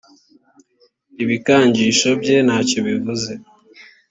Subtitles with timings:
[1.23, 3.31] ibikangisho bye ntacyobivuze.